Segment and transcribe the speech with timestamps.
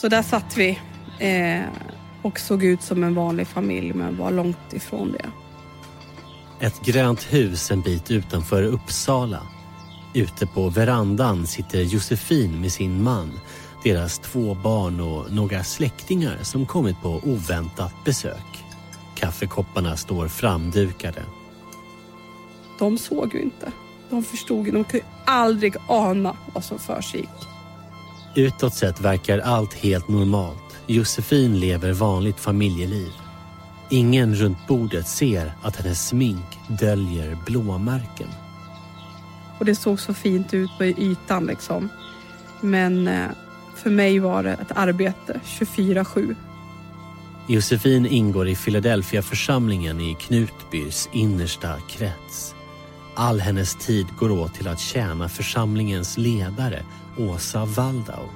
[0.00, 0.78] Så där satt vi
[1.18, 1.62] eh,
[2.22, 5.30] och såg ut som en vanlig familj men var långt ifrån det.
[6.66, 9.42] Ett grönt hus en bit utanför Uppsala.
[10.14, 13.40] Ute på verandan sitter Josefin med sin man,
[13.84, 18.64] deras två barn och några släktingar som kommit på oväntat besök.
[19.14, 21.22] Kaffekopparna står framdukade.
[22.78, 23.72] De såg ju inte.
[24.10, 24.72] De förstod ju.
[24.72, 27.49] De kunde aldrig ana vad som försiggick.
[28.34, 30.76] Utåt sett verkar allt helt normalt.
[30.86, 33.12] Josefin lever vanligt familjeliv.
[33.88, 38.28] Ingen runt bordet ser att hennes smink döljer blåmärken.
[39.58, 41.88] Och det såg så fint ut på ytan liksom.
[42.60, 43.28] Men eh,
[43.76, 46.36] för mig var det ett arbete 24-7.
[47.46, 52.54] Josefin ingår i Philadelphia-församlingen i Knutbys innersta krets.
[53.14, 56.82] All hennes tid går åt till att tjäna församlingens ledare,
[57.18, 58.28] Åsa Waldau.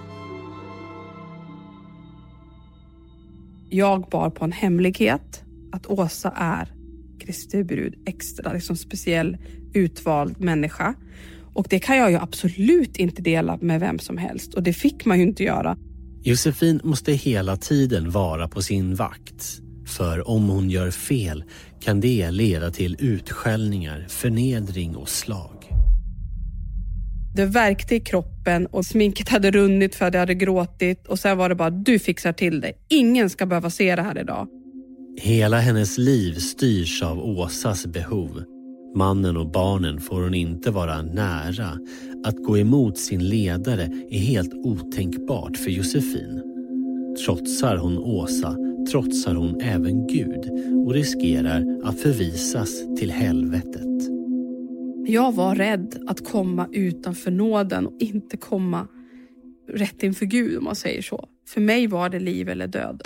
[3.70, 6.72] Jag bar på en hemlighet att Åsa är
[7.20, 9.36] Kristi brud, extra liksom speciell
[9.75, 10.95] utvald människa.
[11.55, 15.05] Och det kan jag ju absolut inte dela med vem som helst och det fick
[15.05, 15.77] man ju inte göra.
[16.22, 19.61] Josefin måste hela tiden vara på sin vakt.
[19.86, 21.45] För om hon gör fel
[21.80, 25.53] kan det leda till utskällningar, förnedring och slag.
[27.34, 31.38] Det värkte i kroppen och sminket hade runnit för att jag hade gråtit och sen
[31.38, 32.72] var det bara du fixar till det.
[32.88, 34.48] Ingen ska behöva se det här idag.
[35.20, 38.42] Hela hennes liv styrs av Åsas behov.
[38.96, 41.78] Mannen och barnen får hon inte vara nära.
[42.24, 46.42] Att gå emot sin ledare är helt otänkbart för Josefin.
[47.27, 48.56] Trotsar hon Åsa
[48.90, 50.50] trotsar hon även Gud
[50.86, 54.13] och riskerar att förvisas till helvetet.
[55.06, 58.88] Jag var rädd att komma utanför nåden och inte komma
[59.72, 61.28] rätt inför Gud om man säger så.
[61.48, 63.02] För mig var det liv eller död.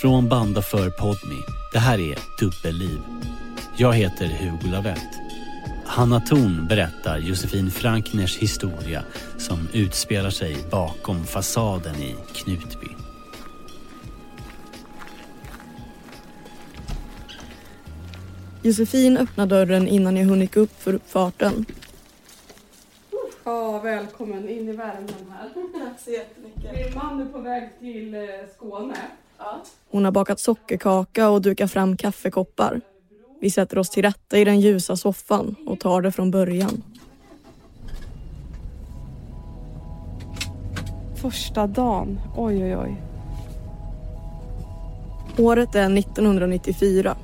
[0.00, 1.40] Från Banda för Podmi.
[1.72, 2.98] Det här är Dubbelliv.
[3.76, 5.18] Jag heter Hugo Lavett.
[5.86, 9.04] Hanna Thorn berättar Josefin Frankners historia
[9.38, 13.07] som utspelar sig bakom fasaden i Knutby.
[18.68, 21.64] Josefin öppnar dörren innan jag hunnit gå upp för uppfarten.
[23.44, 25.48] Ja, välkommen in i värmen här.
[25.84, 26.72] Tack så jättemycket.
[26.72, 28.20] Min man är på väg till eh,
[28.56, 28.94] Skåne.
[29.38, 29.62] Ja.
[29.90, 32.80] Hon har bakat sockerkaka och dukat fram kaffekoppar.
[33.40, 36.82] Vi sätter oss till rätta i den ljusa soffan och tar det från början.
[41.22, 42.20] Första dagen.
[42.36, 43.02] Oj, oj, oj.
[45.38, 47.16] Året är 1994.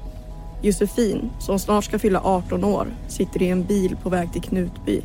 [0.65, 5.03] Josefin, som snart ska fylla 18 år, sitter i en bil på väg till Knutby.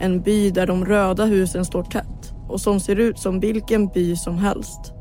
[0.00, 4.16] En by där de röda husen står tätt och som ser ut som vilken by
[4.16, 4.92] som helst.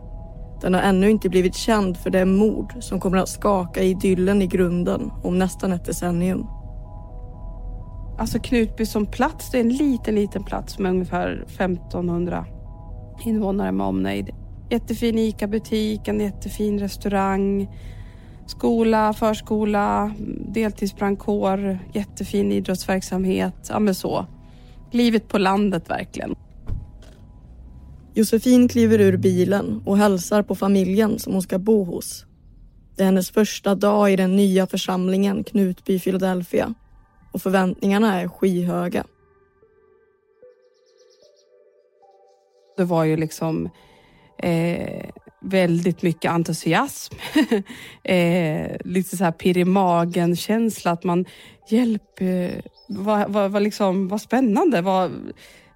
[0.62, 4.48] Den har ännu inte blivit känd för det mord som kommer att skaka idyllen i
[4.48, 6.48] grunden om nästan ett decennium.
[8.20, 12.46] Alltså Knutby som plats, det är en liten, liten plats med ungefär 1500
[13.26, 14.30] invånare med omnejd.
[14.70, 17.68] Jättefin ICA-butik, en jättefin restaurang,
[18.48, 20.14] skola, förskola,
[20.54, 23.68] deltidsbrandkår, jättefin idrottsverksamhet.
[23.70, 24.26] Ja men så.
[24.92, 26.36] Livet på landet verkligen.
[28.14, 32.26] Josefin kliver ur bilen och hälsar på familjen som hon ska bo hos.
[32.96, 36.74] Det är hennes första dag i den nya församlingen Knutby Philadelphia
[37.32, 39.04] och förväntningarna är skyhöga.
[42.78, 43.70] Det var ju liksom
[44.38, 45.10] eh,
[45.50, 47.16] väldigt mycket entusiasm.
[48.04, 51.26] eh, lite så här pirr i magen-känsla att man,
[51.70, 54.82] hjälp, eh, vad, vad, vad, liksom, vad spännande.
[54.82, 55.12] Vad,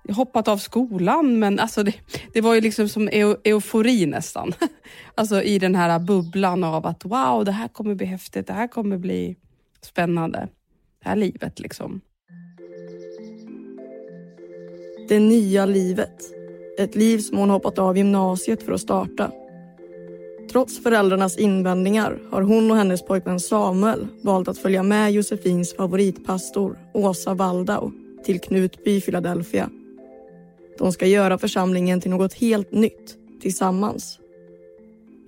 [0.10, 1.94] hoppat av skolan, men alltså det,
[2.34, 4.54] det var ju liksom som eu, eufori nästan.
[5.16, 8.68] alltså i den här bubblan av att wow, det här kommer bli häftigt, det här
[8.68, 9.36] kommer bli
[9.82, 10.48] spännande.
[11.04, 12.02] Det här livet liksom.
[15.10, 16.24] Det nya livet.
[16.80, 19.32] Ett liv som hon hoppat av gymnasiet för att starta.
[20.52, 26.78] Trots föräldrarnas invändningar har hon och hennes pojkvän Samuel valt att följa med Josefins favoritpastor
[26.94, 27.92] Åsa Waldau
[28.26, 29.70] till Knutby, Philadelphia
[30.82, 34.20] de ska göra församlingen till något helt nytt tillsammans.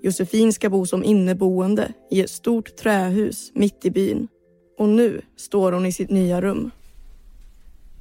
[0.01, 4.27] Josefin ska bo som inneboende i ett stort trähus mitt i byn.
[4.77, 6.71] Och nu står hon i sitt nya rum.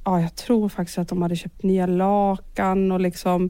[0.05, 3.49] Ja, jag tror faktiskt att de hade köpt nya lakan och liksom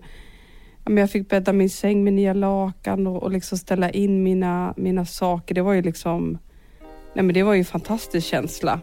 [0.85, 5.05] jag fick bädda min säng med nya lakan och, och liksom ställa in mina, mina
[5.05, 5.55] saker.
[5.55, 6.37] Det var ju liksom...
[7.13, 8.79] Nej men det var ju en fantastisk känsla.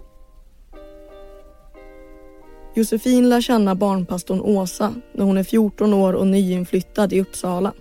[2.74, 7.72] Josefin lär känna barnpastorn Åsa när hon är 14 år och nyinflyttad i Uppsala.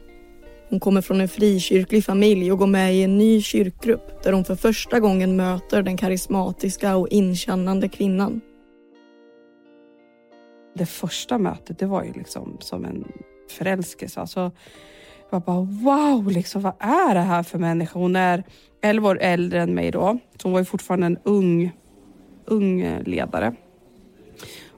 [0.70, 4.46] Hon kommer från en frikyrklig familj och går med i en ny kyrkgrupp där hon
[4.46, 8.42] för första gången möter den karismatiska och inkännande kvinnan.
[10.76, 13.04] Det första mötet det var ju liksom som en
[13.52, 14.20] förälskelse.
[14.20, 14.52] Alltså,
[15.30, 18.00] jag bara wow, liksom, vad är det här för människa?
[18.00, 18.44] Hon är
[18.82, 21.72] 11 år äldre än mig då, så hon var ju fortfarande en ung,
[22.46, 23.56] ung eh, ledare.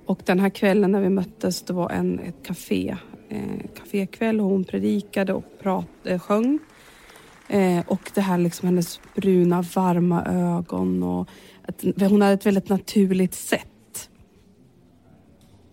[0.06, 2.98] Och den här kvällen när vi möttes, det var en, ett café,
[3.30, 6.60] eh, kafékväll och hon predikade och prat, eh, sjöng.
[7.48, 11.30] Eh, och det här liksom hennes bruna varma ögon och
[11.62, 14.10] att hon hade ett väldigt naturligt sätt.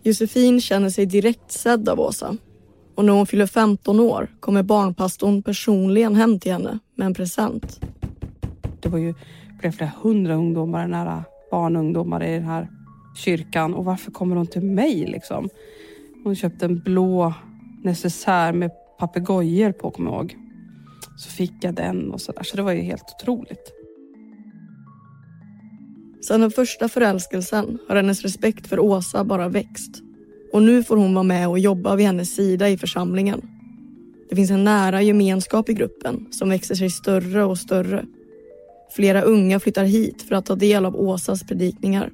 [0.03, 2.37] Josefin känner sig direkt sedd av Åsa
[2.99, 7.79] och när hon fyller 15 år kommer barnpastorn personligen hem till henne med en present.
[8.79, 9.13] Det var ju
[9.59, 12.69] flera, flera hundra ungdomar, nära barn och ungdomar i den här
[13.15, 15.49] kyrkan och varför kommer hon till mig liksom?
[16.23, 17.33] Hon köpte en blå
[17.83, 20.35] necessär med papegojor på, kommer jag ihåg.
[21.17, 23.71] Så fick jag den och sådär, så det var ju helt otroligt.
[26.27, 30.08] Sedan den första förälskelsen har hennes respekt för Åsa bara växt.
[30.53, 33.41] Och nu får hon vara med och jobba vid hennes sida i församlingen.
[34.29, 38.05] Det finns en nära gemenskap i gruppen som växer sig större och större.
[38.91, 42.11] Flera unga flyttar hit för att ta del av Åsas predikningar.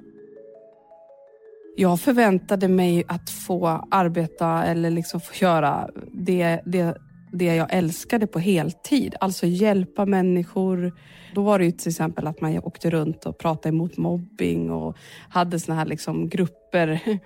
[1.78, 6.98] Jag förväntade mig att få arbeta eller liksom få göra det, det,
[7.36, 9.16] det jag älskade på heltid.
[9.20, 10.94] Alltså hjälpa människor.
[11.34, 14.98] Då var det ju till exempel att man åkte runt och pratade emot mobbing och
[15.30, 17.00] hade såna här liksom grupper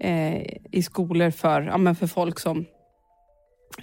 [0.00, 0.42] eh,
[0.72, 2.64] i skolor för, ja, men för folk som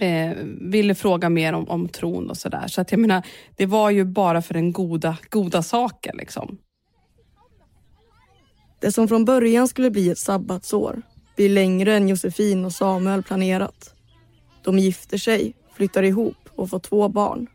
[0.00, 2.66] eh, ville fråga mer om, om tron och sådär.
[2.66, 3.26] Så att jag menar,
[3.56, 6.16] det var ju bara för den goda, goda saken.
[6.16, 6.58] Liksom.
[8.80, 11.02] Det som från början skulle bli ett sabbatsår
[11.36, 13.94] blir längre än Josefin och Samuel planerat.
[14.64, 17.46] De gifter sig, flyttar ihop och får två barn.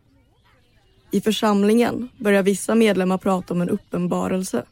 [1.12, 4.64] I församlingen börjar vissa medlemmar prata om en uppenbarelse.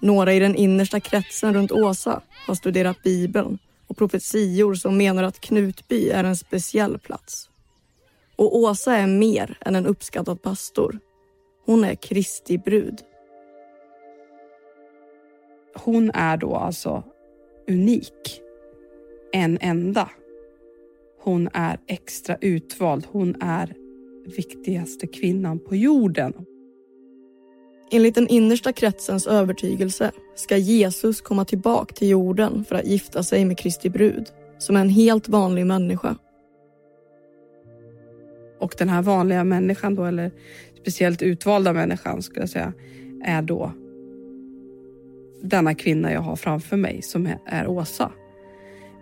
[0.00, 5.40] Några i den innersta kretsen runt Åsa har studerat Bibeln och profetior som menar att
[5.40, 7.50] Knutby är en speciell plats.
[8.36, 10.98] Och Åsa är mer än en uppskattad pastor.
[11.64, 12.98] Hon är Kristi brud.
[15.74, 17.02] Hon är då alltså
[17.68, 18.40] unik.
[19.32, 20.10] En enda.
[21.28, 23.06] Hon är extra utvald.
[23.10, 23.74] Hon är
[24.36, 26.32] viktigaste kvinnan på jorden.
[27.90, 33.44] Enligt den innersta kretsens övertygelse ska Jesus komma tillbaka till jorden för att gifta sig
[33.44, 34.26] med Kristi brud,
[34.58, 36.16] som är en helt vanlig människa.
[38.60, 40.30] Och den här vanliga människan då, eller
[40.80, 42.72] speciellt utvalda människan skulle jag säga,
[43.24, 43.72] är då
[45.42, 48.12] denna kvinna jag har framför mig som är, Åsa.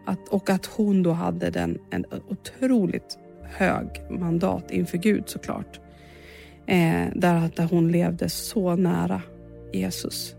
[0.07, 5.81] Att, och att hon då hade den, en otroligt hög mandat inför Gud såklart.
[6.67, 9.23] Eh, där, där hon levde så nära
[9.73, 10.35] Jesus.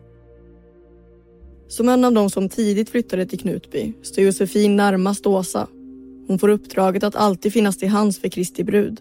[1.68, 5.68] Som en av de som tidigt flyttade till Knutby står Josefin närmast Åsa.
[6.28, 9.00] Hon får uppdraget att alltid finnas till hands för Kristi brud.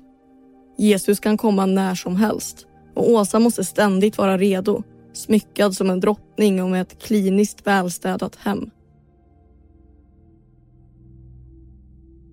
[0.78, 4.82] Jesus kan komma när som helst och Åsa måste ständigt vara redo
[5.12, 8.70] smyckad som en drottning och med ett kliniskt välstädat hem.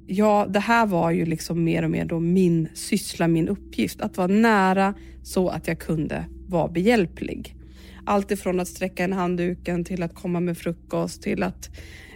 [0.07, 4.01] Ja, det här var ju liksom mer och mer då min syssla, min uppgift.
[4.01, 4.93] Att vara nära
[5.23, 7.55] så att jag kunde vara behjälplig.
[8.05, 11.69] Allt ifrån att sträcka en handduken till att komma med frukost till att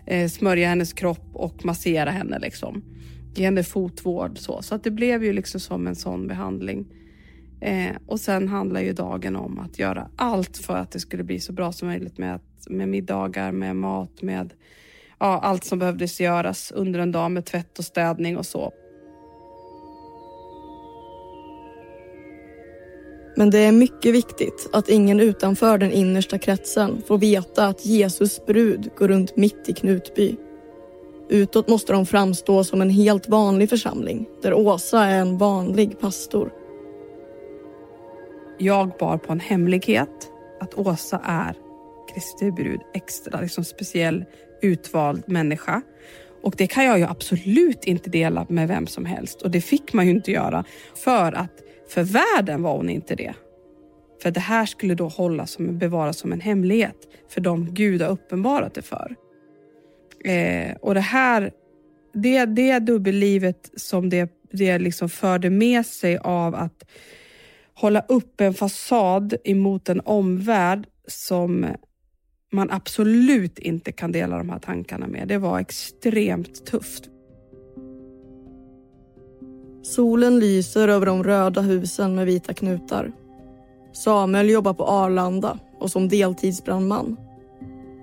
[0.06, 2.40] eh, smörja hennes kropp och massera henne.
[2.40, 2.84] Liksom.
[3.36, 4.38] Ge henne fotvård.
[4.38, 6.86] Så, så att det blev ju liksom som en sån behandling.
[7.62, 11.40] Eh, och sen handlar ju dagen om att göra allt för att det skulle bli
[11.40, 12.40] så bra som möjligt med,
[12.70, 14.54] med middagar, med mat, med
[15.20, 18.74] ja, allt som behövdes göras under en dag med tvätt och städning och så.
[23.36, 28.46] Men det är mycket viktigt att ingen utanför den innersta kretsen får veta att Jesus
[28.46, 30.36] brud går runt mitt i Knutby.
[31.30, 36.52] Utåt måste de framstå som en helt vanlig församling där Åsa är en vanlig pastor.
[38.58, 41.56] Jag bar på en hemlighet att Åsa är
[42.14, 44.26] Kristi brud, extra liksom speciell
[44.62, 45.82] utvald människa.
[46.44, 49.94] Och det kan jag ju absolut inte dela med vem som helst och det fick
[49.94, 50.64] man ju inte göra
[50.96, 53.34] för att för världen var hon inte det.
[54.22, 56.96] För det här skulle då hållas som, bevaras som en hemlighet
[57.30, 59.16] för de Gud har uppenbarat det för.
[60.26, 61.52] Eh, och det här,
[62.14, 66.84] det, det dubbellivet som det, det liksom förde med sig av att
[67.74, 71.68] hålla upp en fasad emot en omvärld som
[72.52, 75.28] man absolut inte kan dela de här tankarna med.
[75.28, 77.10] Det var extremt tufft.
[79.84, 83.12] Solen lyser över de röda husen med vita knutar.
[83.94, 87.18] Samuel jobbar på Arlanda och som deltidsbrandman.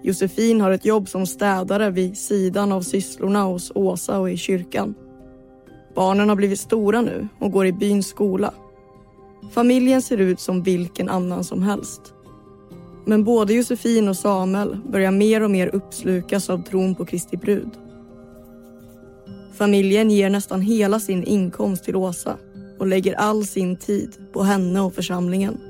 [0.03, 4.95] Josefin har ett jobb som städare vid sidan av sysslorna hos Åsa och i kyrkan.
[5.95, 8.55] Barnen har blivit stora nu och går i byns skola.
[9.51, 12.15] Familjen ser ut som vilken annan som helst.
[13.07, 17.71] Men både Josefin och Samuel börjar mer och mer uppslukas av tron på Kristi brud.
[19.55, 22.39] Familjen ger nästan hela sin inkomst till Åsa
[22.79, 25.61] och lägger all sin tid på henne och församlingen.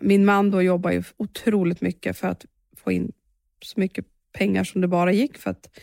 [0.00, 2.44] Min man då jobbar ju otroligt mycket för att
[2.76, 3.12] få in
[3.62, 5.78] så mycket pengar som det bara gick för att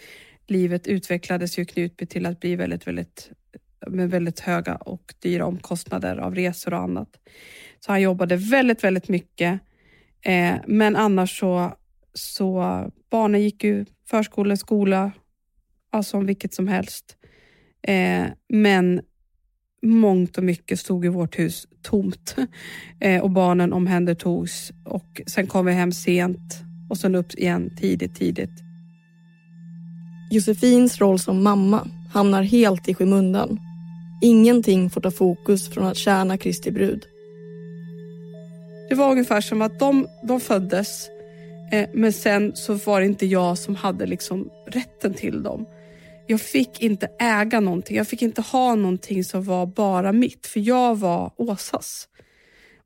[0.47, 3.31] livet utvecklades ju Knutby till att bli väldigt, väldigt
[3.87, 7.19] med väldigt höga och dyra omkostnader av resor och annat.
[7.85, 9.59] Så han jobbade väldigt, väldigt mycket.
[10.21, 11.73] Eh, men annars så,
[12.13, 12.61] så
[13.11, 15.11] barnen gick ju förskola, skola,
[15.91, 17.17] alltså om vilket som helst.
[17.83, 19.01] Eh, men
[19.81, 22.35] mångt och mycket stod i vårt hus tomt
[22.99, 26.53] eh, och barnen omhändertogs och sen kom vi hem sent
[26.89, 28.71] och sen upp igen tidigt, tidigt.
[30.31, 33.59] Josefins roll som mamma hamnar helt i skymundan.
[34.21, 37.05] Ingenting får ta fokus från att tjäna Kristi brud.
[38.91, 41.09] Det var ungefär som att de, de föddes
[41.71, 45.65] eh, men sen så var det inte jag som hade liksom rätten till dem.
[46.27, 47.97] Jag fick inte äga någonting.
[47.97, 52.07] Jag fick inte ha någonting som var bara mitt för jag var Åsas.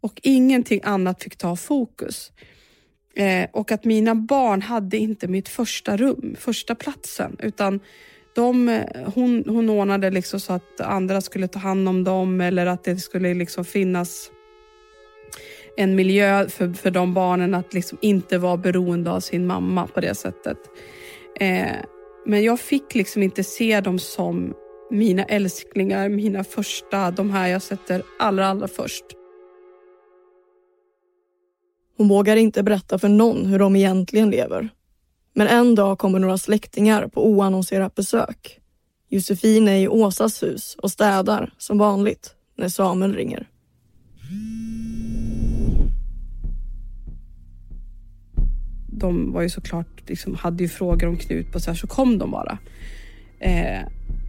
[0.02, 2.32] Och ingenting annat fick ta fokus.
[3.16, 7.80] Eh, och att mina barn hade inte mitt första rum, första platsen, utan
[8.36, 8.84] de, eh,
[9.16, 12.98] hon, hon ordnade liksom så att andra skulle ta hand om dem eller att det
[12.98, 14.32] skulle liksom finnas
[15.77, 20.01] en miljö för, för de barnen att liksom inte vara beroende av sin mamma på
[20.01, 20.58] det sättet.
[21.39, 21.75] Eh,
[22.25, 24.53] men jag fick liksom inte se dem som
[24.91, 29.05] mina älsklingar, mina första, de här jag sätter allra, allra först.
[31.98, 34.70] Hon vågar inte berätta för någon hur de egentligen lever.
[35.34, 38.60] Men en dag kommer några släktingar på oannonserat besök.
[39.10, 43.50] Josefin är i Åsas hus och städar som vanligt när Samuel ringer.
[48.98, 52.18] De var ju såklart, liksom, hade ju frågor om Knut och så här, så kom
[52.18, 52.58] de bara.
[53.40, 53.82] Eh,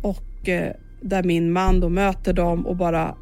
[0.03, 3.15] och eh, där min man då möter dem och bara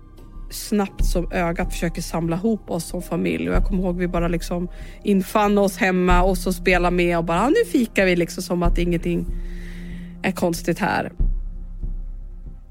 [0.51, 3.49] snabbt som ögat försöker samla ihop oss som familj.
[3.49, 4.69] Och jag kommer ihåg vi bara liksom
[5.03, 8.63] infann oss hemma och så spela med och bara ah, nu fikar vi liksom som
[8.63, 9.27] att ingenting
[10.23, 11.13] är konstigt här.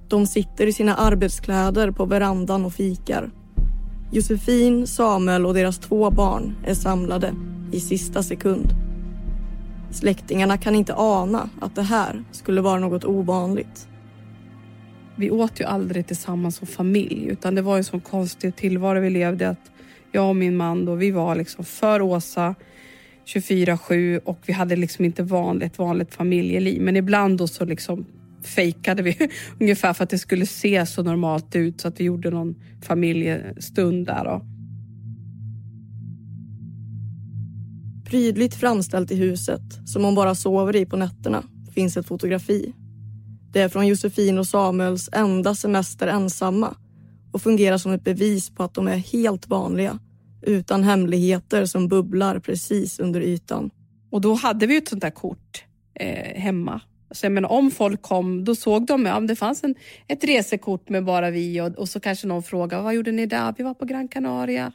[0.07, 3.31] De sitter i sina arbetskläder på verandan och fikar.
[4.13, 7.33] Josefin, Samuel och deras två barn är samlade
[7.71, 8.67] i sista sekund.
[9.91, 13.87] Släktingarna kan inte ana att det här skulle vara något ovanligt.
[15.15, 19.09] Vi åt ju aldrig tillsammans som familj utan det var en sån konstig tillvaro vi
[19.09, 19.71] levde att
[20.11, 22.55] jag och min man då, vi var liksom för Åsa
[23.25, 26.81] 24-7 och vi hade liksom inte vanligt, vanligt familjeliv.
[26.81, 28.05] Men ibland då så liksom
[28.47, 29.17] fejkade vi
[29.59, 34.05] ungefär för att det skulle se så normalt ut så att vi gjorde någon familjestund
[34.05, 34.23] där.
[34.23, 34.45] Då.
[38.09, 42.73] Prydligt framställt i huset, som hon bara sover i på nätterna, finns ett fotografi
[43.53, 46.75] det är från Josefin och Samuels enda semester ensamma
[47.31, 49.99] och fungerar som ett bevis på att de är helt vanliga
[50.41, 53.69] utan hemligheter som bubblar precis under ytan.
[54.11, 55.63] Och då hade vi ett sånt där kort
[55.99, 56.81] eh, hemma.
[57.13, 59.75] Så jag menar, om folk kom, då såg de ja, det fanns en,
[60.07, 63.53] ett resekort med bara vi och, och så kanske någon frågade vad gjorde ni där?
[63.57, 64.73] Vi var på Gran Canaria.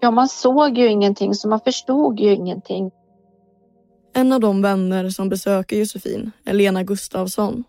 [0.00, 2.90] Ja, man såg ju ingenting så man förstod ju ingenting.
[4.14, 7.64] En av de vänner som besöker Josefin är Lena Gustavsson.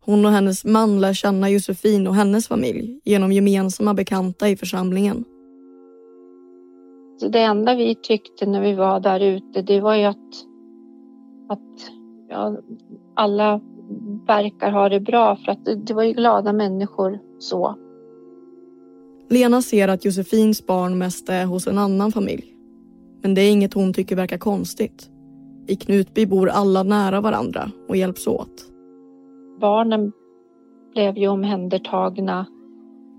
[0.00, 5.24] Hon och hennes man lär känna Josefin och hennes familj genom gemensamma bekanta i församlingen.
[7.28, 10.46] Det enda vi tyckte när vi var där ute, det var ju att,
[11.48, 11.92] att
[12.28, 12.56] ja,
[13.14, 13.60] alla
[14.26, 17.76] verkar ha det bra för att det, det var ju glada människor så.
[19.28, 22.54] Lena ser att Josefins barn mest är hos en annan familj.
[23.22, 25.10] Men det är inget hon tycker verkar konstigt.
[25.66, 28.66] I Knutby bor alla nära varandra och hjälps åt.
[29.60, 30.12] Barnen
[30.92, 32.46] blev ju omhändertagna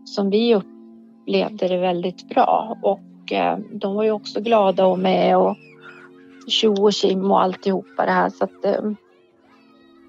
[0.05, 2.99] som vi upplevde det väldigt bra och
[3.71, 5.57] de var ju också glada och med och
[6.47, 8.91] tjo och kim och alltihopa det här så att eh,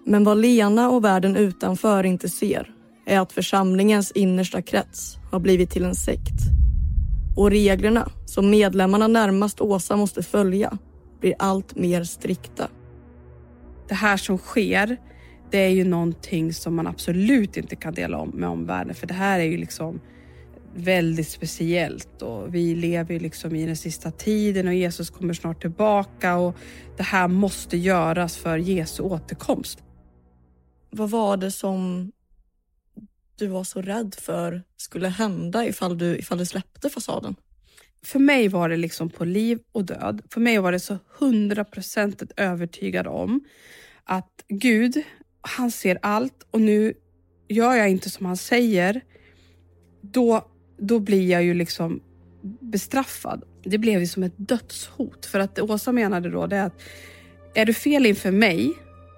[0.05, 2.75] Men vad Lena och världen utanför inte ser
[3.07, 6.35] är att församlingens innersta krets har blivit till en sekt.
[7.37, 10.79] Och reglerna som medlemmarna närmast Åsa måste följa
[11.21, 12.69] blir allt mer strikta.
[13.89, 14.97] Det här som sker,
[15.51, 19.15] det är ju någonting som man absolut inte kan dela om med omvärlden för det
[19.15, 20.01] här är ju liksom
[20.75, 25.61] väldigt speciellt och vi lever ju liksom i den sista tiden och Jesus kommer snart
[25.61, 26.57] tillbaka och
[26.97, 29.83] det här måste göras för Jesu återkomst.
[30.91, 32.13] Vad var det som
[33.39, 37.37] du var så rädd för skulle hända ifall du, ifall du släppte fasaden?
[38.05, 40.23] För mig var det liksom på liv och död.
[40.31, 43.45] För mig var det så hundraprocentigt övertygad om
[44.05, 45.03] att Gud,
[45.41, 46.95] han ser allt och nu
[47.49, 49.01] gör jag inte som han säger,
[50.01, 50.52] då,
[50.83, 52.01] då blir jag ju liksom
[52.61, 53.43] bestraffad.
[53.65, 55.27] Det blev ju som ett dödshot.
[55.27, 56.83] För att Åsa menade då det att
[57.55, 58.73] är du fel inför mig,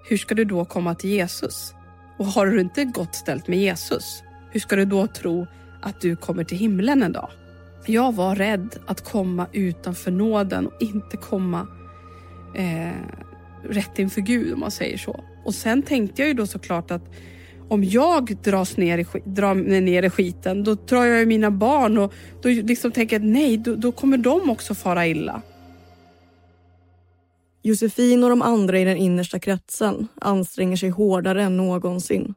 [0.08, 1.74] hur ska du då komma till Jesus?
[2.18, 5.46] Och har du inte gott ställt med Jesus, hur ska du då tro
[5.82, 7.30] att du kommer till himlen en dag?
[7.86, 11.66] Jag var rädd att komma utanför nåden och inte komma
[12.56, 12.92] eh,
[13.68, 15.24] rätt inför Gud om man säger så.
[15.44, 17.10] Och sen tänkte jag ju då såklart att
[17.68, 21.98] om jag dras ner i, drar ner i skiten, då drar jag ju mina barn
[21.98, 25.42] och då liksom tänker jag att nej, då, då kommer de också fara illa.
[27.62, 32.34] Josefin och de andra i den innersta kretsen anstränger sig hårdare än någonsin.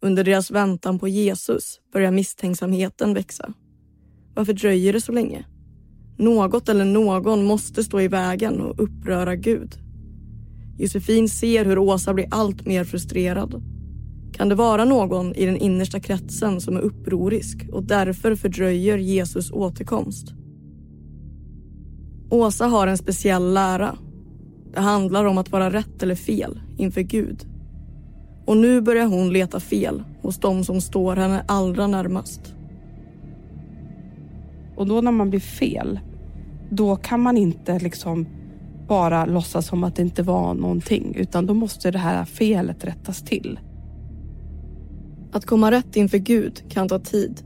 [0.00, 3.52] Under deras väntan på Jesus börjar misstänksamheten växa.
[4.34, 5.44] Varför dröjer det så länge?
[6.16, 9.74] Något eller någon måste stå i vägen och uppröra Gud.
[10.78, 13.62] Josefin ser hur Åsa blir allt mer frustrerad.
[14.38, 19.50] Kan det vara någon i den innersta kretsen som är upprorisk och därför fördröjer Jesus
[19.50, 20.34] återkomst?
[22.30, 23.96] Åsa har en speciell lära
[24.74, 27.46] det handlar om att vara rätt eller fel inför Gud.
[28.46, 32.54] Och nu börjar hon leta fel hos de som står henne allra närmast.
[34.76, 36.00] Och då när man blir fel,
[36.70, 38.26] då kan man inte liksom
[38.88, 43.22] bara låtsas som att det inte var någonting, utan då måste det här felet rättas
[43.22, 43.58] till.
[45.38, 47.42] Att komma rätt inför Gud kan ta tid.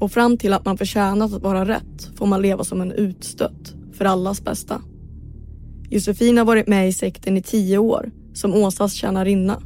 [0.00, 3.74] Och fram till att man förtjänat att vara rätt får man leva som en utstött,
[3.92, 4.82] för allas bästa.
[5.90, 9.62] Josefin har varit med i sekten i tio år som Åsas tjänarinna.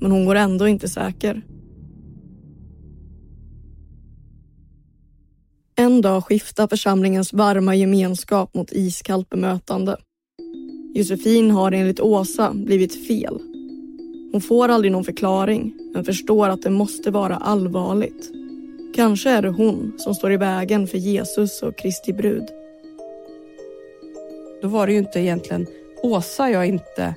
[0.00, 1.42] Men hon går ändå inte säker.
[5.76, 9.96] En dag skiftar församlingens varma gemenskap mot iskallt bemötande.
[10.94, 13.55] Josefin har enligt Åsa blivit fel.
[14.32, 18.30] Hon får aldrig någon förklaring men förstår att det måste vara allvarligt.
[18.94, 22.44] Kanske är det hon som står i vägen för Jesus och Kristi brud.
[24.62, 25.66] Då var det ju inte egentligen
[26.02, 27.14] Åsa jag inte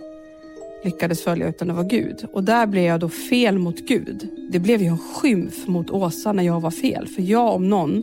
[0.84, 2.28] lyckades följa utan det var Gud.
[2.34, 4.30] Och där blev jag då fel mot Gud.
[4.52, 7.08] Det blev ju en skymf mot Åsa när jag var fel.
[7.08, 8.02] För jag om någon,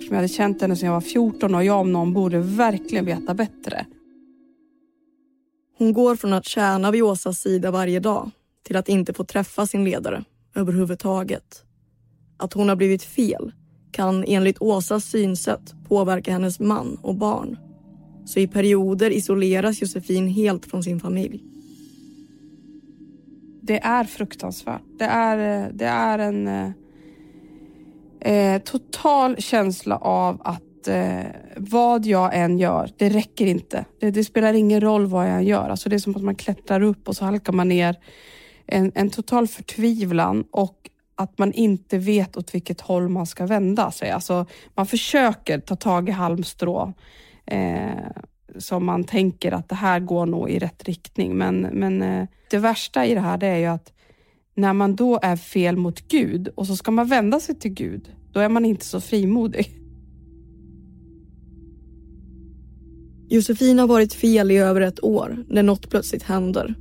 [0.00, 3.04] som jag hade känt henne sedan jag var 14 och jag om någon borde verkligen
[3.04, 3.86] veta bättre.
[5.78, 8.30] Hon går från att tjäna vid Åsas sida varje dag
[8.62, 11.64] till att inte få träffa sin ledare överhuvudtaget.
[12.36, 13.52] Att hon har blivit fel
[13.90, 17.58] kan enligt Åsas synsätt påverka hennes man och barn
[18.24, 21.42] så i perioder isoleras Josefin helt från sin familj.
[23.62, 24.82] Det är fruktansvärt.
[24.98, 26.72] Det är, det är en
[28.20, 31.22] eh, total känsla av att eh,
[31.56, 33.84] vad jag än gör, det räcker inte.
[34.00, 35.68] Det, det, spelar ingen roll vad jag än gör.
[35.68, 37.96] Alltså det är som att man klättrar upp och så halkar man ner.
[38.66, 43.90] En, en total förtvivlan och att man inte vet åt vilket håll man ska vända
[43.90, 44.10] sig.
[44.10, 46.92] Alltså, man försöker ta tag i halmstrå
[47.46, 48.10] eh,
[48.58, 51.36] som man tänker att det här går nog i rätt riktning.
[51.36, 53.92] Men, men eh, det värsta i det här det är ju att
[54.54, 58.10] när man då är fel mot Gud och så ska man vända sig till Gud,
[58.32, 59.78] då är man inte så frimodig.
[63.28, 66.74] Josefin har varit fel i över ett år när något plötsligt händer.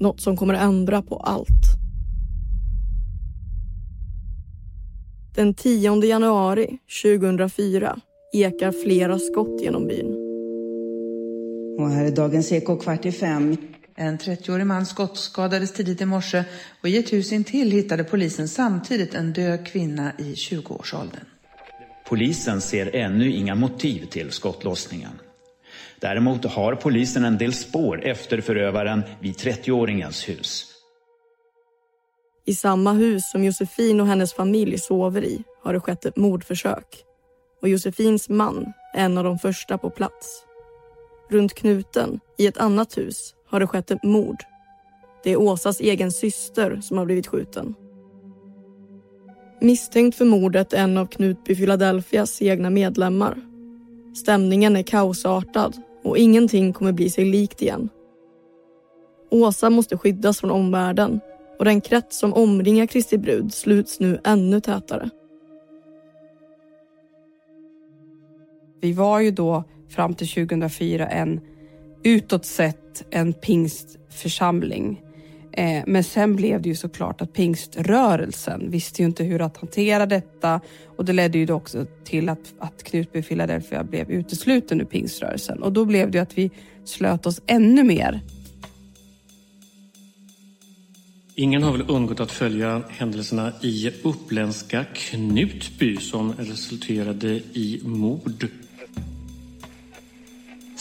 [0.00, 1.48] Något som kommer att ändra på allt.
[5.34, 8.00] Den 10 januari 2004
[8.32, 10.14] ekar flera skott genom byn.
[11.78, 13.56] Och här är dagens Eko kvart i fem.
[13.96, 16.44] En 30-årig man skottskadades tidigt i morse
[16.82, 21.24] och i ett hus intill hittade polisen samtidigt en död kvinna i 20-årsåldern.
[22.08, 25.12] Polisen ser ännu inga motiv till skottlossningen.
[26.04, 30.66] Däremot har polisen en del spår efter förövaren vid 30-åringens hus.
[32.46, 37.04] I samma hus som Josefin och hennes familj sover i har det skett ett mordförsök
[37.62, 40.44] och Josefins man är en av de första på plats.
[41.30, 44.42] Runt knuten, i ett annat hus, har det skett ett mord.
[45.22, 47.74] Det är Åsas egen syster som har blivit skjuten.
[49.60, 53.36] Misstänkt för mordet är en av Knutby Philadelphias egna medlemmar.
[54.14, 57.88] Stämningen är kaosartad och ingenting kommer bli sig likt igen.
[59.30, 61.20] Åsa måste skyddas från omvärlden
[61.58, 65.10] och den krets som omringar Kristi brud sluts nu ännu tätare.
[68.80, 71.40] Vi var ju då fram till 2004 en
[72.04, 75.03] utåt sett en pingstförsamling.
[75.56, 80.06] Eh, men sen blev det ju såklart att pingströrelsen visste ju inte hur att hantera
[80.06, 80.60] detta.
[80.96, 85.62] Och det ledde ju då också till att, att Knutby Philadelphia blev utesluten ur pingströrelsen.
[85.62, 86.50] Och då blev det ju att vi
[86.84, 88.20] slöt oss ännu mer.
[91.36, 98.48] Ingen har väl undgått att följa händelserna i uppländska Knutby som resulterade i mord.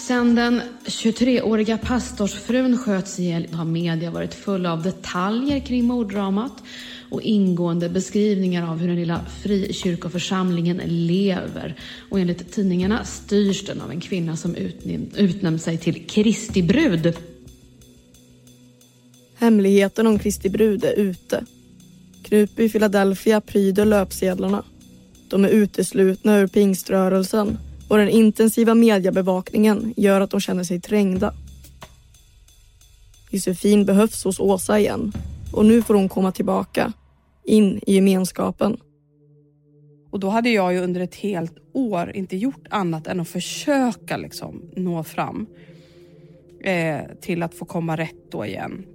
[0.07, 6.63] Sen den 23-åriga pastorsfrun sköts ihjäl har media varit fulla av detaljer kring morddramat
[7.09, 11.75] och ingående beskrivningar av hur den lilla frikyrkoförsamlingen lever.
[12.09, 14.55] Och enligt tidningarna styrs den av en kvinna som
[15.15, 17.13] utnämnt sig till Kristi brud.
[19.35, 21.45] Hemligheten om Kristi brud är ute.
[22.23, 24.63] Knutby Philadelphia pryder löpsedlarna.
[25.27, 27.57] De är uteslutna ur pingströrelsen
[27.89, 31.33] och den intensiva mediebevakningen gör att de känner sig trängda.
[33.31, 35.13] Josefin behövs hos Åsa igen
[35.53, 36.93] och nu får hon komma tillbaka,
[37.43, 38.77] in i gemenskapen.
[40.11, 44.17] Och då hade jag ju under ett helt år inte gjort annat än att försöka
[44.17, 45.47] liksom nå fram
[46.63, 48.85] eh, till att få komma rätt då igen.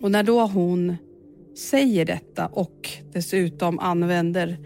[0.00, 0.96] Och när då hon
[1.58, 4.58] säger detta och dessutom använder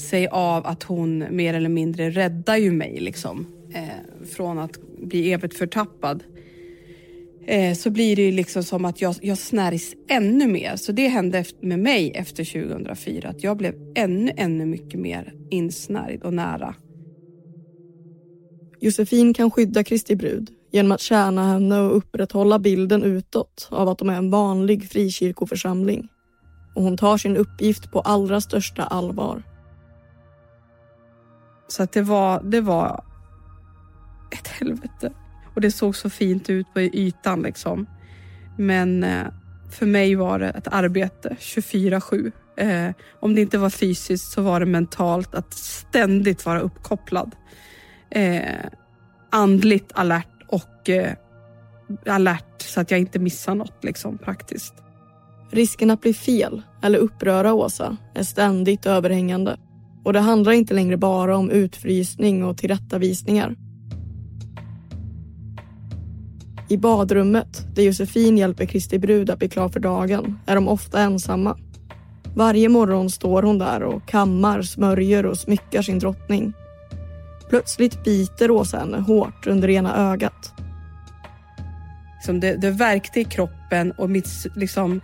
[0.00, 5.32] sig av att hon mer eller mindre räddar ju mig liksom eh, från att bli
[5.32, 6.22] evigt förtappad.
[7.46, 10.76] Eh, så blir det ju liksom som att jag, jag snärjs ännu mer.
[10.76, 16.22] Så det hände med mig efter 2004 att jag blev ännu, ännu mycket mer insnärjd
[16.22, 16.74] och nära.
[18.80, 23.98] Josefin kan skydda Kristi brud genom att tjäna henne och upprätthålla bilden utåt av att
[23.98, 26.08] de är en vanlig frikyrkoförsamling.
[26.74, 29.42] Och hon tar sin uppgift på allra största allvar.
[31.68, 33.04] Så att det var, det var
[34.30, 35.12] ett helvete.
[35.54, 37.86] Och det såg så fint ut på ytan liksom.
[38.56, 39.26] Men eh,
[39.70, 42.32] för mig var det ett arbete 24-7.
[42.56, 47.36] Eh, om det inte var fysiskt så var det mentalt att ständigt vara uppkopplad.
[48.10, 48.64] Eh,
[49.30, 51.12] andligt alert och eh,
[52.06, 54.74] alert så att jag inte missar något liksom praktiskt.
[55.50, 59.56] Risken att bli fel eller uppröra Åsa är ständigt överhängande.
[60.08, 63.54] Och det handlar inte längre bara om utfrysning och tillrättavisningar.
[66.68, 71.00] I badrummet, där Josefin hjälper Kristi brud att bli klar för dagen, är de ofta
[71.00, 71.58] ensamma.
[72.34, 76.52] Varje morgon står hon där och kammar, smörjer och smyckar sin drottning.
[77.48, 80.52] Plötsligt biter Åsa henne hårt under ena ögat.
[82.16, 85.00] Liksom det, det värkte i kroppen och mitt, liksom,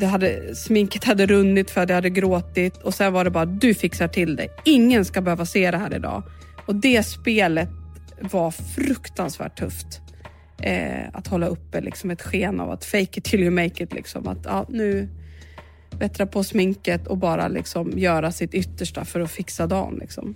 [0.00, 3.44] det hade, sminket hade runnit för att jag hade gråtit och sen var det bara
[3.44, 4.48] du fixar till det.
[4.64, 6.22] Ingen ska behöva se det här idag.
[6.66, 7.68] Och det spelet
[8.20, 10.00] var fruktansvärt tufft.
[10.62, 13.92] Eh, att hålla uppe liksom ett sken av att fake it till you make it.
[13.92, 14.28] Liksom.
[14.28, 15.08] Att ja, nu
[15.98, 19.98] bättra på sminket och bara liksom göra sitt yttersta för att fixa dagen.
[20.00, 20.34] Liksom.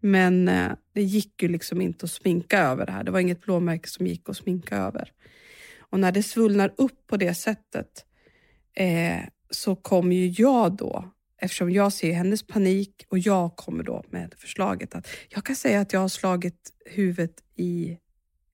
[0.00, 3.04] Men eh, det gick ju liksom inte att sminka över det här.
[3.04, 5.12] Det var inget blåmärke som gick att sminka över.
[5.92, 8.04] Och när det svullnar upp på det sättet
[8.76, 9.20] eh,
[9.50, 11.04] så kommer ju jag då,
[11.40, 15.80] eftersom jag ser hennes panik och jag kommer då med förslaget att jag kan säga
[15.80, 17.98] att jag har slagit huvudet i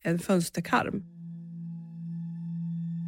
[0.03, 1.03] en fönsterkarm.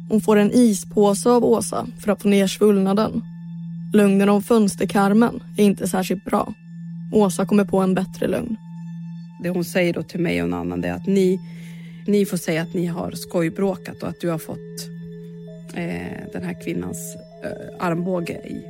[0.09, 3.21] Hon får en ispåse av Åsa för att få ner svullnaden.
[3.93, 6.53] Lögnen om fönsterkarmen är inte särskilt bra.
[7.13, 8.57] Åsa kommer på en bättre lögn.
[9.43, 11.39] Det hon säger då till mig och en annan är att ni
[12.07, 14.89] ni får säga att ni har skojbråkat och att du har fått
[15.73, 18.63] eh, den här kvinnans eh, armbåge i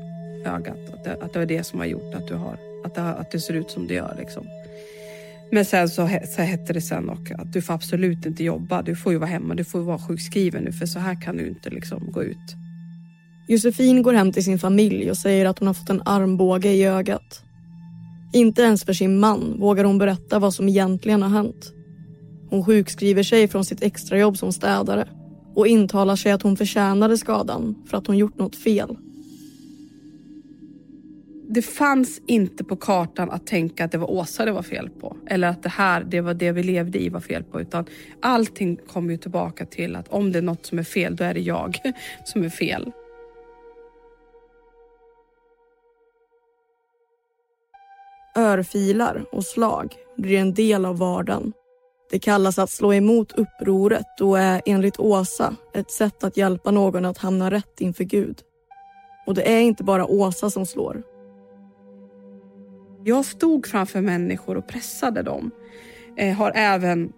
[0.45, 0.93] ögat.
[0.93, 3.31] Att det, att det var det som har gjort att du, har, att det, att
[3.31, 4.15] det ser ut som det gör.
[4.19, 4.47] Liksom.
[5.51, 8.81] Men sen så, så hette det sen och att du får absolut inte jobba.
[8.81, 11.47] Du får ju vara hemma, du får vara sjukskriven nu för så här kan du
[11.47, 12.55] inte liksom gå ut.
[13.47, 16.85] Josefin går hem till sin familj och säger att hon har fått en armbåge i
[16.85, 17.43] ögat.
[18.33, 21.73] Inte ens för sin man vågar hon berätta vad som egentligen har hänt.
[22.49, 25.07] Hon sjukskriver sig från sitt extrajobb som städare
[25.55, 28.97] och intalar sig att hon förtjänade skadan för att hon gjort något fel.
[31.49, 35.17] det fanns inte på kartan att tänka att det var Åsa det var fel på.
[35.27, 37.61] Eller att det här, det var det vi levde i var fel på.
[37.61, 37.85] Utan
[38.21, 41.33] allting kommer ju tillbaka till att om det är något som är fel, då är
[41.33, 41.77] det jag
[42.25, 42.91] som är fel.
[48.37, 51.53] Örfilar och slag blir en del av vardagen.
[52.09, 57.05] Det kallas att slå emot upproret och är enligt Åsa ett sätt att hjälpa någon
[57.05, 58.41] att hamna rätt inför Gud.
[59.25, 61.03] Och det är inte bara Åsa som slår.
[63.03, 65.51] Jag stod framför människor och pressade dem.
[66.17, 67.13] Eh, har även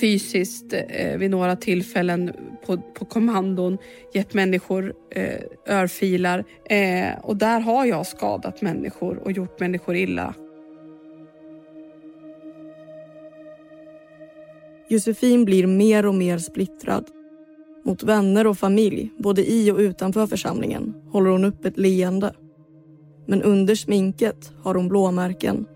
[0.00, 2.32] fysiskt eh, vid några tillfällen
[2.66, 3.78] på, på kommandon
[4.14, 6.44] gett människor eh, örfilar.
[6.70, 10.34] Eh, och där har jag skadat människor och gjort människor illa.
[14.94, 17.04] Josefin blir mer och mer splittrad.
[17.84, 22.34] Mot vänner och familj, både i och utanför församlingen, håller hon upp ett leende.
[23.26, 25.66] Men under sminket har hon blåmärken.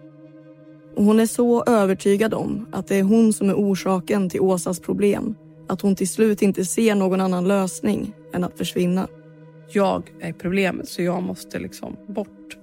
[0.97, 4.81] Och hon är så övertygad om att det är hon som är orsaken till Åsas
[4.81, 5.35] problem
[5.69, 9.09] att hon till slut inte ser någon annan lösning än att försvinna.
[9.73, 12.57] Jag är problemet, så jag måste liksom bort.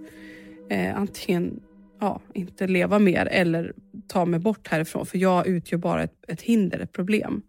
[0.70, 1.60] Eh, antingen
[2.00, 3.74] ja, inte leva mer eller
[4.08, 7.42] ta mig bort härifrån, för jag utgör bara ett, ett hinder, ett problem.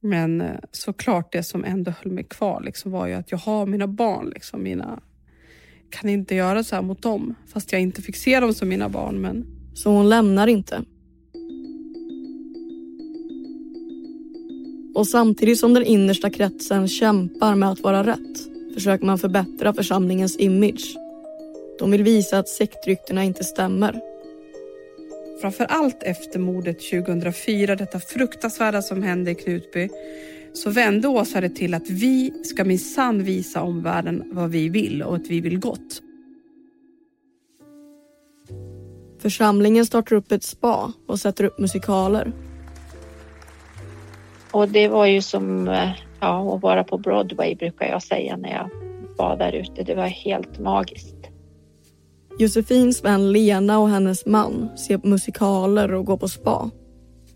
[0.00, 3.66] Men eh, såklart det som ändå höll mig kvar liksom, var ju att jag har
[3.66, 5.00] mina barn, liksom, mina
[5.90, 8.88] kan inte göra så här mot dem, fast jag inte fick se dem som mina
[8.88, 9.20] barn.
[9.20, 9.46] Men...
[9.74, 10.84] Så hon lämnar inte.
[14.94, 20.36] Och samtidigt som den innersta kretsen kämpar med att vara rätt försöker man förbättra församlingens
[20.36, 20.96] image.
[21.78, 24.00] De vill visa att sektryktena inte stämmer.
[25.40, 29.88] Framför allt efter mordet 2004, detta fruktansvärda som hände i Knutby,
[30.52, 35.16] så vände Åsa det till att vi ska minsann visa omvärlden vad vi vill och
[35.16, 36.02] att vi vill gott.
[39.18, 42.32] Församlingen startar upp ett spa och sätter upp musikaler.
[44.50, 48.50] Och det var ju som eh, ja, att vara på Broadway brukar jag säga när
[48.50, 48.70] jag
[49.16, 49.82] var där ute.
[49.82, 51.17] Det var helt magiskt.
[52.40, 56.70] Josefins vän Lena och hennes man ser på musikaler och går på spa.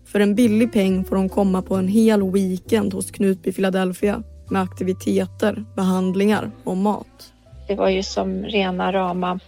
[0.05, 4.61] För en billig peng får de komma på en hel weekend hos Knutby Philadelphia med
[4.61, 7.33] aktiviteter, behandlingar och mat.
[7.67, 9.39] Det var ju som rena rama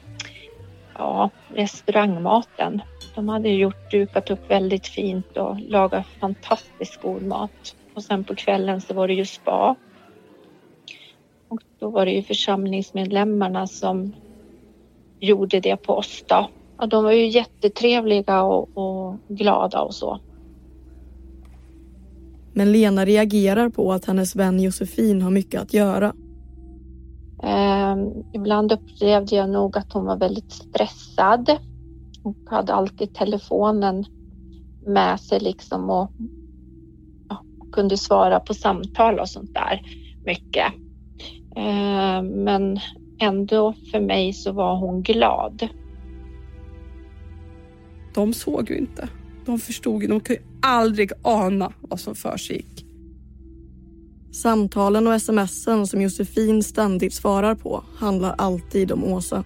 [0.98, 2.82] ja, restaurangmaten.
[3.16, 7.76] De hade gjort, dukat upp väldigt fint och lagat fantastiskt god mat.
[7.94, 9.76] Och sen på kvällen så var det ju spa.
[11.48, 14.14] Och då var det ju församlingsmedlemmarna som
[15.20, 16.50] gjorde det på oss då.
[16.78, 20.20] Och de var ju jättetrevliga och, och glada och så.
[22.54, 26.14] Men Lena reagerar på att hennes vän Josefin har mycket att göra.
[27.44, 27.96] Eh,
[28.34, 31.58] ibland upplevde jag nog att hon var väldigt stressad
[32.24, 34.06] och hade alltid telefonen
[34.86, 36.12] med sig liksom och
[37.30, 39.82] ja, kunde svara på samtal och sånt där
[40.26, 40.74] mycket.
[41.56, 42.80] Eh, men
[43.20, 45.68] ändå för mig så var hon glad.
[48.14, 49.10] De såg ju inte.
[49.46, 50.08] De förstod ju.
[50.08, 52.86] De kunde aldrig ana vad som försiggick.
[54.32, 59.44] Samtalen och smsen som Josefin ständigt svarar på handlar alltid om Åsa.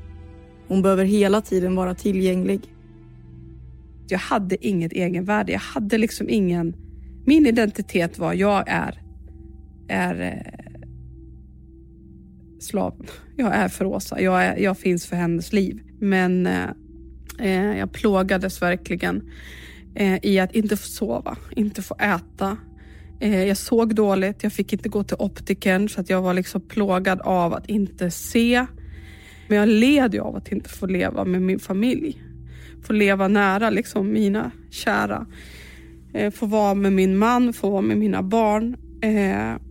[0.68, 2.62] Hon behöver hela tiden vara tillgänglig.
[4.08, 5.52] Jag hade inget egenvärde.
[5.52, 6.76] Jag hade liksom ingen...
[7.26, 9.02] Min identitet var jag är,
[9.88, 10.59] är eh,
[12.64, 13.06] slav.
[13.36, 14.22] Jag är för Åsa.
[14.22, 15.82] Jag, är, jag finns för hennes liv.
[16.00, 16.70] Men eh,
[17.40, 19.30] eh, jag plågades verkligen
[19.96, 22.58] eh, i att inte få sova, inte få äta.
[23.20, 26.62] Eh, jag såg dåligt, jag fick inte gå till optikern så att jag var liksom
[26.62, 28.66] plågad av att inte se.
[29.48, 32.24] Men jag led ju av att inte få leva med min familj.
[32.84, 35.26] Få leva nära liksom mina kära.
[36.14, 38.78] Eh, få vara med min man, få vara med mina barn.
[39.02, 39.69] Eh,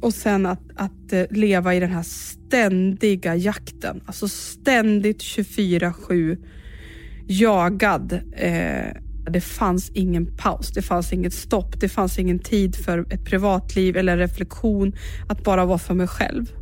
[0.00, 4.00] och sen att, att eh, leva i den här ständiga jakten.
[4.06, 6.38] Alltså ständigt 24-7
[7.26, 8.12] jagad.
[8.32, 13.24] Eh, det fanns ingen paus, det fanns inget stopp, det fanns ingen tid för ett
[13.24, 14.92] privatliv eller reflektion,
[15.28, 16.52] att bara vara för mig själv.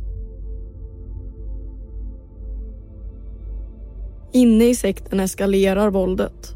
[4.33, 6.55] Inne i sekten eskalerar våldet.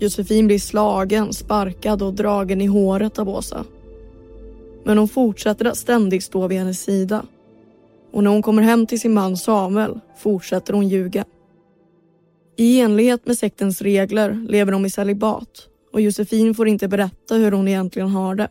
[0.00, 3.64] Josefin blir slagen, sparkad och dragen i håret av Åsa.
[4.84, 7.26] Men hon fortsätter att ständigt stå vid hennes sida.
[8.10, 11.24] Och när hon kommer hem till sin man Samuel fortsätter hon ljuga.
[12.56, 17.52] I enlighet med sektens regler lever de i celibat och Josefin får inte berätta hur
[17.52, 18.48] hon egentligen har det.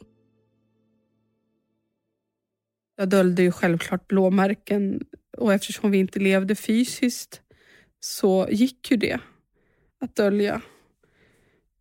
[2.98, 5.02] Jag döljde ju självklart blåmärken
[5.38, 7.42] och eftersom vi inte levde fysiskt
[8.00, 9.20] så gick ju det
[10.00, 10.62] att dölja.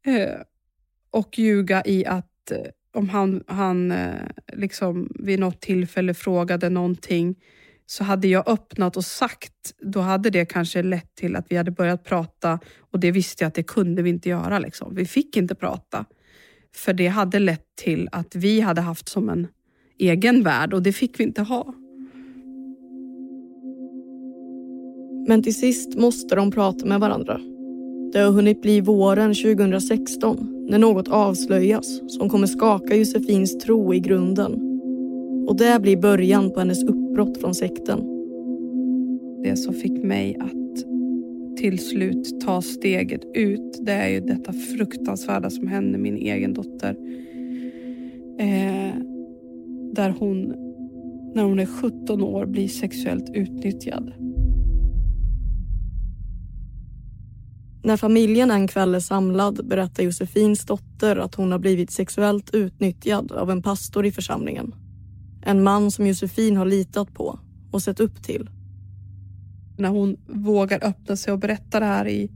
[0.07, 0.41] Eh,
[1.11, 2.59] och ljuga i att eh,
[2.93, 4.15] om han, han eh,
[4.53, 7.37] liksom vid något tillfälle frågade någonting
[7.87, 11.71] så hade jag öppnat och sagt, då hade det kanske lett till att vi hade
[11.71, 14.59] börjat prata och det visste jag att det kunde vi inte göra.
[14.59, 14.95] Liksom.
[14.95, 16.05] Vi fick inte prata.
[16.75, 19.47] För det hade lett till att vi hade haft som en
[19.99, 21.75] egen värld och det fick vi inte ha.
[25.29, 27.41] Men till sist måste de prata med varandra.
[28.13, 34.01] Det har hunnit bli våren 2016 när något avslöjas som kommer skaka Josefins tro i
[34.01, 34.53] grunden.
[35.49, 38.01] Och det blir början på hennes uppbrott från sekten.
[39.43, 40.87] Det som fick mig att
[41.57, 46.97] till slut ta steget ut, det är ju detta fruktansvärda som hände min egen dotter.
[48.39, 48.95] Eh,
[49.93, 50.55] där hon,
[51.35, 54.13] när hon är 17 år, blir sexuellt utnyttjad.
[57.83, 63.33] När familjen en kväll är samlad berättar Josefins dotter att hon har blivit sexuellt utnyttjad
[63.33, 64.75] av en pastor i församlingen.
[65.43, 67.39] En man som Josefin har litat på
[67.71, 68.51] och sett upp till.
[69.79, 72.31] När hon vågar öppna sig och berätta det här i,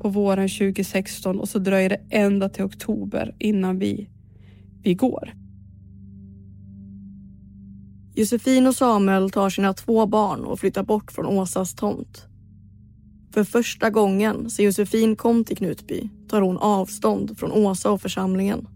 [0.00, 4.10] på våren 2016 och så dröjer det ända till oktober innan vi,
[4.82, 5.34] vi går.
[8.14, 12.29] Josefin och Samuel tar sina två barn och flyttar bort från Åsas tomt.
[13.30, 18.68] För första gången sen Josefin kom till Knutby tar hon avstånd från Åsa och församlingen.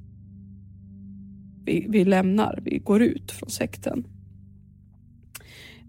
[1.65, 4.05] Vi, vi lämnar, vi går ut från sekten.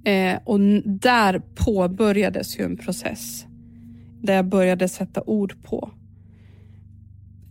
[0.06, 3.45] Eh, och där påbörjades ju en process
[4.21, 5.91] där jag började sätta ord på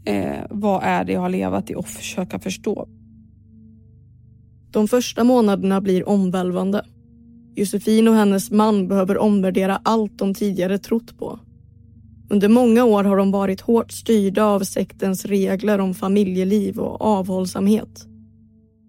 [0.04, 2.88] eh, vad är det jag har levat i och försöka förstå.
[4.70, 6.86] De första månaderna blir omvälvande.
[7.56, 11.40] Josefin och hennes man behöver omvärdera allt de tidigare trott på.
[12.30, 18.06] Under många år har de varit hårt styrda av sektens regler om familjeliv och avhållsamhet.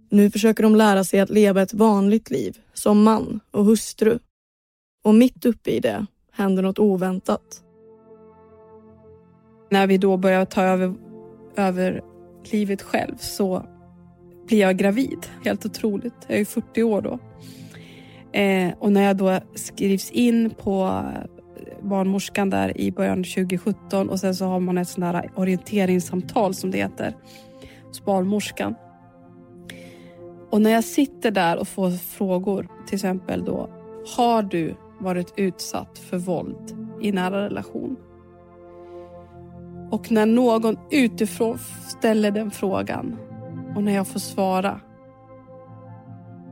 [0.10, 4.19] Nu försöker de lära sig att leva ett vanligt liv som man och hustru.
[5.04, 7.62] Och mitt uppe i det händer något oväntat.
[9.71, 10.93] När vi då börjar ta över,
[11.56, 12.01] över
[12.51, 13.65] livet själv så
[14.47, 15.19] blir jag gravid.
[15.43, 16.13] Helt otroligt.
[16.28, 17.19] Jag är 40 år då.
[18.36, 21.04] Eh, och när jag då skrivs in på
[21.82, 26.71] barnmorskan där i början 2017 och sen så har man ett sånt där orienteringssamtal som
[26.71, 27.15] det heter
[27.88, 28.76] hos barnmorskan.
[30.50, 33.69] Och när jag sitter där och får frågor, till exempel då,
[34.17, 37.95] har du varit utsatt för våld i nära relation?
[39.91, 43.17] Och när någon utifrån ställer den frågan
[43.76, 44.80] och när jag får svara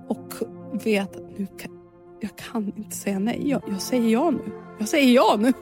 [0.07, 0.33] och
[0.85, 1.72] vet att nu kan,
[2.23, 3.49] jag kan inte säga nej.
[3.49, 4.51] Jag, jag säger ja nu.
[4.79, 5.53] Jag säger ja nu.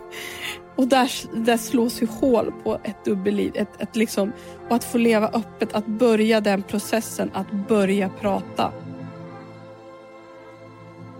[0.76, 1.12] Och där,
[1.46, 3.52] där slås ju hål på ett dubbelliv.
[3.56, 4.32] Ett, ett liksom,
[4.70, 8.74] och att få leva öppet, att börja den processen, att börja prata.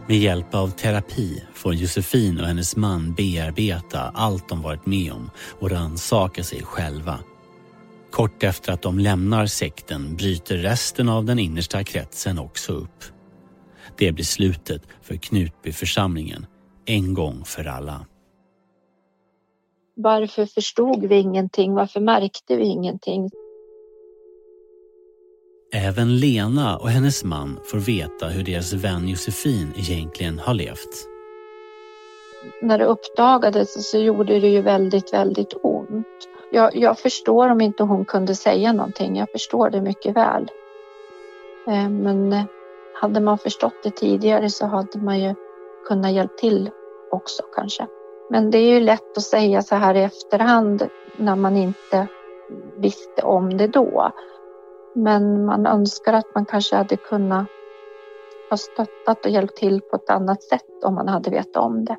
[0.08, 5.30] Med hjälp av terapi får Josefin och hennes man bearbeta allt de varit med om
[5.60, 7.20] och rannsaka sig själva.
[8.12, 13.04] Kort efter att de lämnar sekten bryter resten av den innersta kretsen också upp.
[13.98, 16.46] Det blir slutet för Knutbyförsamlingen
[16.86, 18.06] en gång för alla.
[19.96, 21.74] Varför förstod vi ingenting?
[21.74, 23.30] Varför märkte vi ingenting?
[25.74, 31.08] Även Lena och hennes man får veta hur deras vän Josefin egentligen har levt.
[32.62, 36.08] När det uppdagades så gjorde det ju väldigt, väldigt ont.
[36.52, 39.16] Jag, jag förstår om inte hon kunde säga någonting.
[39.16, 40.52] Jag förstår det mycket väl.
[41.68, 42.44] Eh, men eh,
[43.02, 45.36] hade man förstått det tidigare så hade man ju
[45.88, 46.70] kunnat hjälpa till
[47.12, 47.88] också kanske.
[48.30, 50.88] Men det är ju lätt att säga så här i efterhand
[51.18, 52.08] när man inte
[52.78, 54.12] visste om det då.
[54.96, 57.48] Men man önskar att man kanske hade kunnat
[58.50, 61.98] ha stöttat och hjälpt till på ett annat sätt om man hade vetat om det.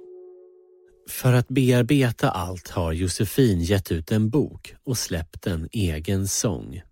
[1.09, 6.83] För att bearbeta allt har Josefin gett ut en bok och släppt en egen sång.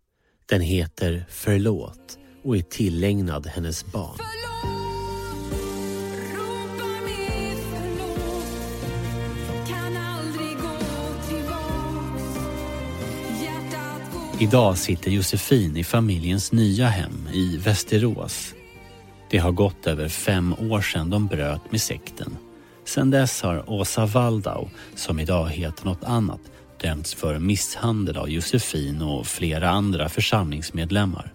[0.47, 4.19] Den heter Förlåt och är tillägnad hennes barn.
[14.41, 18.55] Idag sitter Josefin i familjens nya hem i Västerås.
[19.31, 22.37] Det har gått över fem år sedan de bröt med sekten.
[22.85, 26.41] Sedan dess har Åsa Waldau, som idag heter något annat,
[26.83, 31.33] dömts för misshandel av Josefin och flera andra församlingsmedlemmar.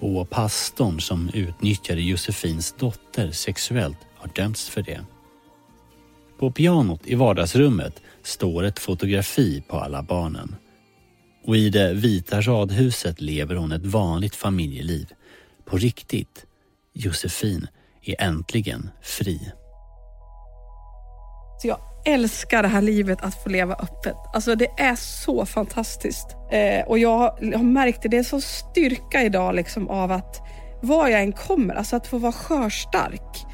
[0.00, 5.00] Och pastorn som utnyttjade Josefins dotter sexuellt har dömts för det.
[6.38, 10.56] På pianot i vardagsrummet står ett fotografi på alla barnen.
[11.44, 15.06] Och i det vita radhuset lever hon ett vanligt familjeliv.
[15.64, 16.46] På riktigt.
[16.92, 17.66] Josefin
[18.02, 19.52] är äntligen fri.
[21.62, 24.16] Så jag älskar det här livet att få leva öppet.
[24.34, 26.36] Alltså det är så fantastiskt.
[26.52, 30.42] Eh, och jag har märkt det, det är så styrka idag liksom av att
[30.82, 33.46] var jag än kommer, alltså att få vara skörstark.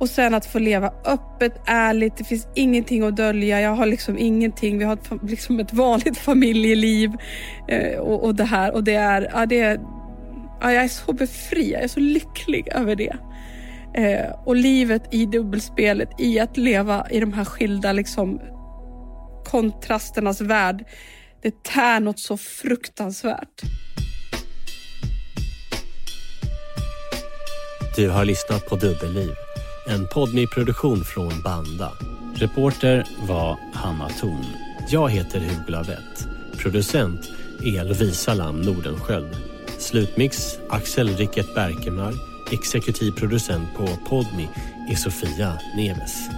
[0.00, 3.60] Och sen att få leva öppet, ärligt, det finns ingenting att dölja.
[3.60, 7.12] Jag har liksom ingenting, vi har ett, liksom ett vanligt familjeliv.
[7.68, 9.80] Eh, och, och, det här, och det är, ja, det är
[10.60, 13.16] ja, jag är så befriad, jag är så lycklig över det.
[13.94, 18.40] Eh, och livet i dubbelspelet, i att leva i de här skilda liksom,
[19.44, 20.84] kontrasternas värld,
[21.42, 23.62] det tär något så fruktansvärt.
[27.96, 29.30] Du har lyssnat på Dubbelliv,
[29.88, 31.92] en podmi-produktion från Banda.
[32.34, 34.44] Reporter var Hanna Thorn.
[34.88, 36.28] Jag heter Hugo Lavett.
[36.58, 37.20] Producent
[37.64, 39.36] är Lovisa Lam Nordenskjöld.
[39.78, 42.14] Slutmix Axel Rickert Berkemar
[42.52, 44.48] Exekutiv producent på Podmi
[44.88, 46.28] är Sofia Neves.